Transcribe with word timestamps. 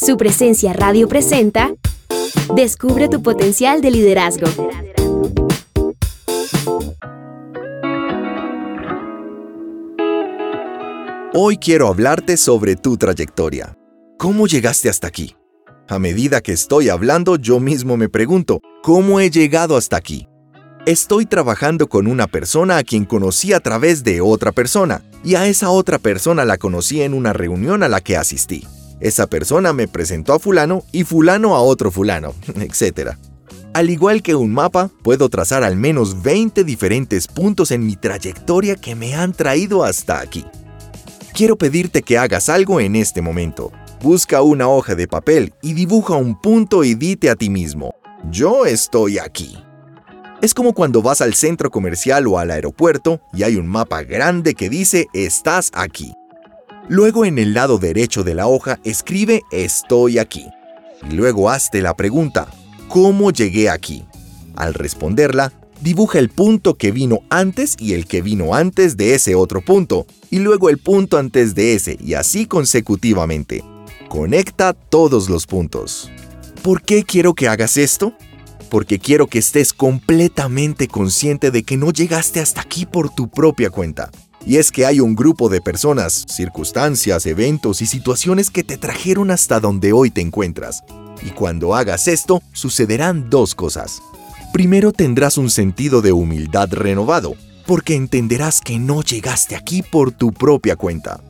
Su 0.00 0.16
presencia 0.16 0.72
radio 0.72 1.06
presenta 1.08 1.74
Descubre 2.54 3.10
tu 3.10 3.22
potencial 3.22 3.82
de 3.82 3.90
liderazgo. 3.90 4.46
Hoy 11.34 11.58
quiero 11.58 11.88
hablarte 11.88 12.38
sobre 12.38 12.76
tu 12.76 12.96
trayectoria. 12.96 13.76
¿Cómo 14.16 14.46
llegaste 14.46 14.88
hasta 14.88 15.06
aquí? 15.06 15.36
A 15.86 15.98
medida 15.98 16.40
que 16.40 16.52
estoy 16.52 16.88
hablando, 16.88 17.36
yo 17.36 17.60
mismo 17.60 17.98
me 17.98 18.08
pregunto, 18.08 18.60
¿cómo 18.82 19.20
he 19.20 19.28
llegado 19.28 19.76
hasta 19.76 19.98
aquí? 19.98 20.26
Estoy 20.86 21.26
trabajando 21.26 21.88
con 21.88 22.06
una 22.06 22.26
persona 22.26 22.78
a 22.78 22.84
quien 22.84 23.04
conocí 23.04 23.52
a 23.52 23.60
través 23.60 24.02
de 24.02 24.22
otra 24.22 24.50
persona, 24.50 25.02
y 25.22 25.34
a 25.34 25.46
esa 25.46 25.68
otra 25.68 25.98
persona 25.98 26.46
la 26.46 26.56
conocí 26.56 27.02
en 27.02 27.12
una 27.12 27.34
reunión 27.34 27.82
a 27.82 27.88
la 27.88 28.00
que 28.00 28.16
asistí. 28.16 28.66
Esa 29.00 29.26
persona 29.26 29.72
me 29.72 29.88
presentó 29.88 30.34
a 30.34 30.38
fulano 30.38 30.82
y 30.92 31.04
fulano 31.04 31.56
a 31.56 31.60
otro 31.62 31.90
fulano, 31.90 32.34
etc. 32.56 33.12
Al 33.72 33.88
igual 33.88 34.22
que 34.22 34.34
un 34.34 34.52
mapa, 34.52 34.90
puedo 35.02 35.28
trazar 35.28 35.64
al 35.64 35.76
menos 35.76 36.22
20 36.22 36.64
diferentes 36.64 37.26
puntos 37.26 37.70
en 37.70 37.86
mi 37.86 37.96
trayectoria 37.96 38.76
que 38.76 38.94
me 38.94 39.14
han 39.14 39.32
traído 39.32 39.84
hasta 39.84 40.20
aquí. 40.20 40.44
Quiero 41.32 41.56
pedirte 41.56 42.02
que 42.02 42.18
hagas 42.18 42.48
algo 42.48 42.80
en 42.80 42.96
este 42.96 43.22
momento. 43.22 43.72
Busca 44.02 44.42
una 44.42 44.68
hoja 44.68 44.94
de 44.94 45.06
papel 45.06 45.54
y 45.62 45.74
dibuja 45.74 46.14
un 46.14 46.38
punto 46.38 46.84
y 46.84 46.94
dite 46.94 47.30
a 47.30 47.36
ti 47.36 47.48
mismo, 47.48 47.94
yo 48.30 48.66
estoy 48.66 49.18
aquí. 49.18 49.56
Es 50.42 50.54
como 50.54 50.72
cuando 50.72 51.02
vas 51.02 51.20
al 51.20 51.34
centro 51.34 51.70
comercial 51.70 52.26
o 52.26 52.38
al 52.38 52.50
aeropuerto 52.50 53.20
y 53.32 53.42
hay 53.42 53.56
un 53.56 53.66
mapa 53.66 54.02
grande 54.02 54.54
que 54.54 54.70
dice 54.70 55.06
estás 55.12 55.70
aquí. 55.74 56.12
Luego 56.90 57.24
en 57.24 57.38
el 57.38 57.54
lado 57.54 57.78
derecho 57.78 58.24
de 58.24 58.34
la 58.34 58.48
hoja 58.48 58.80
escribe 58.82 59.42
Estoy 59.52 60.18
aquí. 60.18 60.48
Y 61.08 61.14
luego 61.14 61.48
hazte 61.48 61.82
la 61.82 61.94
pregunta, 61.94 62.48
¿cómo 62.88 63.30
llegué 63.30 63.70
aquí? 63.70 64.02
Al 64.56 64.74
responderla, 64.74 65.52
dibuja 65.80 66.18
el 66.18 66.30
punto 66.30 66.74
que 66.74 66.90
vino 66.90 67.20
antes 67.30 67.76
y 67.78 67.92
el 67.94 68.08
que 68.08 68.22
vino 68.22 68.56
antes 68.56 68.96
de 68.96 69.14
ese 69.14 69.36
otro 69.36 69.60
punto, 69.60 70.04
y 70.32 70.40
luego 70.40 70.68
el 70.68 70.78
punto 70.78 71.16
antes 71.16 71.54
de 71.54 71.74
ese, 71.74 71.96
y 72.00 72.14
así 72.14 72.46
consecutivamente. 72.46 73.62
Conecta 74.08 74.72
todos 74.72 75.30
los 75.30 75.46
puntos. 75.46 76.10
¿Por 76.60 76.82
qué 76.82 77.04
quiero 77.04 77.34
que 77.34 77.46
hagas 77.46 77.76
esto? 77.76 78.14
Porque 78.68 78.98
quiero 78.98 79.28
que 79.28 79.38
estés 79.38 79.72
completamente 79.72 80.88
consciente 80.88 81.52
de 81.52 81.62
que 81.62 81.76
no 81.76 81.92
llegaste 81.92 82.40
hasta 82.40 82.62
aquí 82.62 82.84
por 82.84 83.14
tu 83.14 83.30
propia 83.30 83.70
cuenta 83.70 84.10
y 84.46 84.56
es 84.56 84.70
que 84.70 84.86
hay 84.86 85.00
un 85.00 85.14
grupo 85.14 85.48
de 85.48 85.60
personas, 85.60 86.24
circunstancias, 86.28 87.26
eventos 87.26 87.82
y 87.82 87.86
situaciones 87.86 88.50
que 88.50 88.64
te 88.64 88.76
trajeron 88.76 89.30
hasta 89.30 89.60
donde 89.60 89.92
hoy 89.92 90.10
te 90.10 90.20
encuentras. 90.20 90.82
Y 91.22 91.30
cuando 91.30 91.74
hagas 91.74 92.08
esto, 92.08 92.42
sucederán 92.52 93.28
dos 93.28 93.54
cosas. 93.54 94.02
Primero 94.52 94.92
tendrás 94.92 95.38
un 95.38 95.50
sentido 95.50 96.00
de 96.00 96.12
humildad 96.12 96.70
renovado, 96.72 97.34
porque 97.66 97.94
entenderás 97.94 98.60
que 98.60 98.78
no 98.78 99.02
llegaste 99.02 99.54
aquí 99.54 99.82
por 99.82 100.10
tu 100.12 100.32
propia 100.32 100.76
cuenta. 100.76 101.20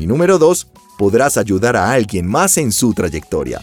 Y 0.00 0.06
número 0.06 0.38
dos, 0.38 0.66
podrás 0.98 1.36
ayudar 1.36 1.76
a 1.76 1.92
alguien 1.92 2.26
más 2.26 2.56
en 2.56 2.72
su 2.72 2.94
trayectoria. 2.94 3.60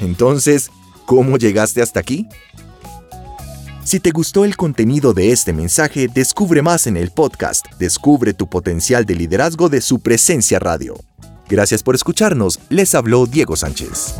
Entonces, 0.00 0.70
¿cómo 1.06 1.36
llegaste 1.36 1.82
hasta 1.82 2.00
aquí? 2.00 2.26
Si 3.84 4.00
te 4.00 4.12
gustó 4.12 4.46
el 4.46 4.56
contenido 4.56 5.12
de 5.12 5.30
este 5.30 5.52
mensaje, 5.52 6.08
descubre 6.08 6.62
más 6.62 6.86
en 6.86 6.96
el 6.96 7.10
podcast 7.10 7.66
Descubre 7.78 8.32
tu 8.32 8.48
potencial 8.48 9.04
de 9.04 9.14
liderazgo 9.14 9.68
de 9.68 9.82
su 9.82 10.00
presencia 10.00 10.58
radio. 10.58 10.94
Gracias 11.50 11.82
por 11.82 11.94
escucharnos, 11.94 12.58
les 12.70 12.94
habló 12.94 13.26
Diego 13.26 13.56
Sánchez. 13.56 14.14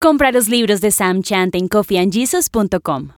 Compra 0.00 0.30
los 0.30 0.48
libros 0.48 0.80
de 0.80 0.92
Sam 0.92 1.22
Chant 1.22 1.56
en 1.56 1.66
coffeeandjesus.com. 1.66 3.08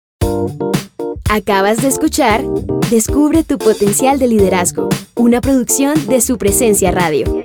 Acabas 1.28 1.82
de 1.82 1.88
escuchar 1.88 2.42
Descubre 2.90 3.44
tu 3.44 3.58
potencial 3.58 4.18
de 4.18 4.28
liderazgo, 4.28 4.88
una 5.14 5.42
producción 5.42 6.06
de 6.06 6.22
su 6.22 6.38
presencia 6.38 6.90
radio. 6.90 7.44